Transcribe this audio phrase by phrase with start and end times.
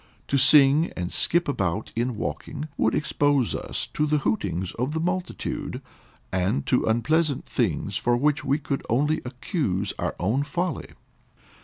[0.29, 4.99] To sing and skip about in walking, would expose us to the hootings of the
[4.99, 5.79] multitude,
[6.31, 10.89] and to unpleasant things for which we could only accuse our own folly.